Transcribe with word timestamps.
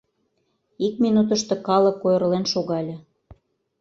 Ик 0.85 0.93
минутышто 1.03 1.55
калык 1.67 1.97
ойырлен 2.07 2.45
шогале. 2.51 2.95